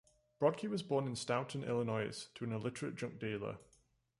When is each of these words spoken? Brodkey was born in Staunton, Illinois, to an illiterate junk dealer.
Brodkey 0.41 0.67
was 0.67 0.81
born 0.81 1.05
in 1.05 1.15
Staunton, 1.15 1.63
Illinois, 1.63 2.25
to 2.33 2.43
an 2.43 2.51
illiterate 2.53 2.95
junk 2.95 3.19
dealer. 3.19 3.59